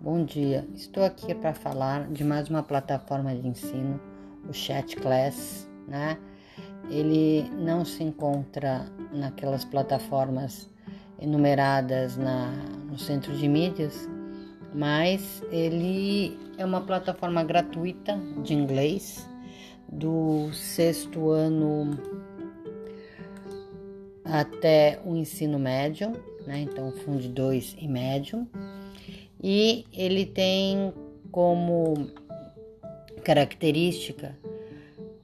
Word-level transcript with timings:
bom 0.00 0.24
dia. 0.24 0.66
Estou 0.74 1.04
aqui 1.04 1.34
para 1.34 1.52
falar 1.52 2.08
de 2.10 2.24
mais 2.24 2.48
uma 2.48 2.62
plataforma 2.62 3.34
de 3.34 3.46
ensino, 3.46 4.00
o 4.48 4.52
Chat 4.52 4.96
Class, 4.96 5.68
né? 5.86 6.16
Ele 6.88 7.50
não 7.50 7.84
se 7.84 8.02
encontra 8.02 8.86
naquelas 9.12 9.62
plataformas 9.62 10.70
enumeradas 11.20 12.16
na, 12.16 12.50
no 12.90 12.98
centro 12.98 13.36
de 13.36 13.46
mídias, 13.46 14.08
mas 14.74 15.42
ele 15.50 16.38
é 16.56 16.64
uma 16.64 16.80
plataforma 16.80 17.44
gratuita 17.44 18.18
de 18.42 18.54
inglês 18.54 19.28
do 19.86 20.50
sexto 20.54 21.28
ano 21.28 21.98
até 24.24 24.98
o 25.04 25.14
ensino 25.14 25.58
médio, 25.58 26.12
né? 26.46 26.60
Então, 26.60 26.90
Fundo 26.90 27.28
2 27.28 27.76
e 27.78 27.86
médio. 27.86 28.48
E 29.42 29.86
ele 29.92 30.26
tem 30.26 30.92
como 31.30 32.08
característica 33.24 34.36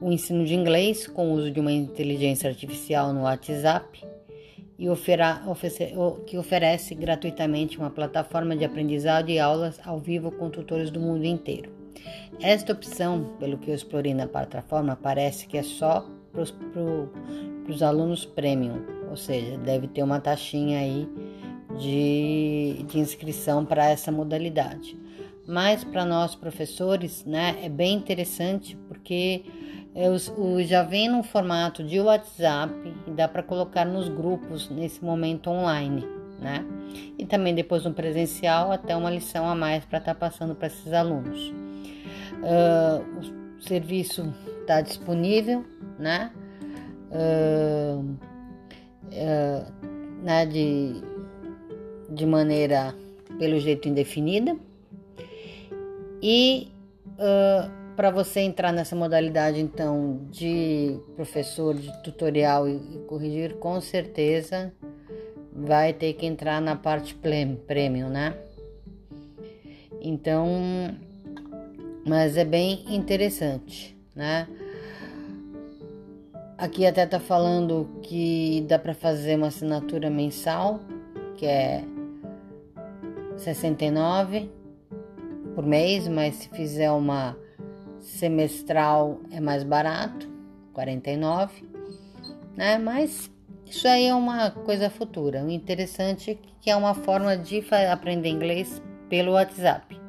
o 0.01 0.12
ensino 0.12 0.45
de 0.45 0.55
inglês 0.55 1.07
com 1.07 1.30
o 1.30 1.34
uso 1.34 1.51
de 1.51 1.59
uma 1.59 1.73
inteligência 1.73 2.48
artificial 2.48 3.12
no 3.12 3.23
WhatsApp 3.23 4.05
e 4.79 4.88
ofera, 4.88 5.43
que 6.27 6.37
oferece 6.37 6.95
gratuitamente 6.95 7.79
uma 7.79 7.91
plataforma 7.91 8.55
de 8.55 8.65
aprendizado 8.65 9.30
e 9.30 9.38
aulas 9.38 9.80
ao 9.84 9.98
vivo 9.98 10.30
com 10.30 10.51
tutores 10.51 10.91
do 10.91 11.01
mundo 11.01 11.24
inteiro. 11.24 11.71
Esta 12.41 12.73
opção, 12.73 13.35
pelo 13.38 13.57
que 13.57 13.71
eu 13.71 13.74
explorei 13.74 14.12
na 14.12 14.27
plataforma, 14.27 14.96
parece 14.96 15.46
que 15.46 15.57
é 15.57 15.62
só 15.62 16.07
para 16.33 17.73
os 17.73 17.83
alunos 17.83 18.27
premium, 18.27 18.83
ou 19.09 19.16
seja, 19.16 19.57
deve 19.59 19.88
ter 19.88 20.02
uma 20.02 20.21
taxinha 20.21 20.80
aí 20.80 21.09
de, 21.79 22.85
de 22.89 22.98
inscrição 22.98 23.65
para 23.65 23.91
essa 23.91 24.10
modalidade. 24.10 24.99
Mas 25.46 25.85
para 25.85 26.05
nós 26.05 26.35
professores, 26.35 27.24
né, 27.24 27.57
é 27.63 27.68
bem 27.68 27.95
interessante 27.95 28.77
porque 28.88 29.45
o 30.37 30.63
já 30.63 30.83
vem 30.83 31.09
no 31.09 31.23
formato 31.23 31.83
de 31.83 31.99
WhatsApp 31.99 32.73
e 33.07 33.10
dá 33.13 33.27
para 33.27 33.43
colocar 33.43 33.87
nos 33.87 34.09
grupos 34.09 34.68
nesse 34.68 35.02
momento 35.02 35.49
online, 35.49 36.07
né? 36.38 36.65
E 37.18 37.24
também 37.24 37.55
depois 37.55 37.85
no 37.85 37.95
presencial 37.95 38.71
até 38.71 38.95
uma 38.95 39.11
lição 39.11 39.49
a 39.49 39.55
mais 39.55 39.85
para 39.87 39.99
estar 39.99 40.15
tá 40.15 40.21
passando 40.21 40.55
para 40.55 40.66
esses 40.66 40.93
alunos. 40.93 41.49
Uh, 42.43 43.57
o 43.59 43.63
serviço 43.63 44.35
está 44.61 44.83
disponível, 44.83 45.65
né? 45.99 46.30
Uh, 47.11 48.16
uh, 49.05 49.73
né 50.23 50.45
de, 50.45 51.01
de 52.16 52.24
maneira 52.24 52.95
pelo 53.38 53.60
jeito 53.60 53.88
indefinida 53.88 54.56
e 56.22 56.68
uh, 57.18 57.70
para 57.95 58.10
você 58.10 58.40
entrar 58.40 58.72
nessa 58.72 58.96
modalidade 58.96 59.60
então 59.60 60.20
de 60.30 60.98
professor 61.14 61.74
de 61.74 61.92
tutorial 62.02 62.66
e, 62.66 62.76
e, 62.76 62.98
corrigir, 63.06 63.56
com 63.56 63.80
certeza 63.80 64.72
vai 65.53 65.92
ter 65.92 66.14
que 66.14 66.26
entrar 66.26 66.60
na 66.60 66.75
parte 66.75 67.14
premium, 67.14 68.09
né? 68.09 68.34
Então, 70.00 70.47
mas 72.06 72.37
é 72.37 72.44
bem 72.44 72.84
interessante, 72.88 73.97
né? 74.14 74.47
Aqui 76.59 76.87
até 76.87 77.04
tá 77.06 77.20
falando 77.20 77.88
que 78.03 78.64
dá 78.69 78.78
para 78.78 78.94
fazer 78.94 79.37
uma 79.37 79.48
assinatura 79.48 80.10
mensal, 80.10 80.81
que 81.37 81.47
é 81.47 81.84
69 83.37 84.50
por 85.54 85.65
mês, 85.65 86.06
mas 86.09 86.37
se 86.37 86.48
fizer 86.50 86.91
uma 86.91 87.37
semestral 88.00 89.21
é 89.31 89.41
mais 89.41 89.65
barato, 89.65 90.28
49, 90.72 91.65
né? 92.56 92.78
Mas 92.78 93.31
isso 93.66 93.87
aí 93.88 94.06
é 94.06 94.15
uma 94.15 94.50
coisa 94.50 94.88
futura. 94.88 95.43
O 95.43 95.50
interessante 95.50 96.33
é 96.33 96.38
que 96.61 96.71
é 96.71 96.77
uma 96.77 96.94
forma 96.94 97.37
de 97.37 97.65
aprender 97.91 98.28
inglês 98.28 98.83
pelo 99.09 99.33
WhatsApp. 99.33 100.00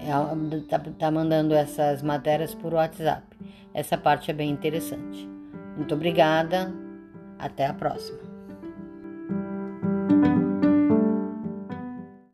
É, 0.00 0.68
tá, 0.68 0.78
tá 0.78 1.10
mandando 1.10 1.54
essas 1.54 2.02
matérias 2.02 2.54
por 2.54 2.74
WhatsApp. 2.74 3.24
Essa 3.74 3.98
parte 3.98 4.30
é 4.30 4.34
bem 4.34 4.50
interessante. 4.50 5.28
Muito 5.76 5.94
obrigada. 5.94 6.72
Até 7.38 7.66
a 7.66 7.74
próxima. 7.74 8.25